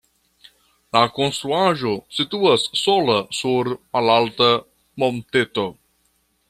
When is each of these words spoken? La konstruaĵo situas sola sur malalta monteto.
La 0.95 1.01
konstruaĵo 1.17 1.91
situas 2.21 2.65
sola 2.85 3.19
sur 3.41 3.73
malalta 3.99 4.51
monteto. 5.05 5.71